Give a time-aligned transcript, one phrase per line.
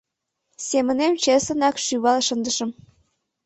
[0.67, 2.69] Семынем чеслынак шӱвал шындышым.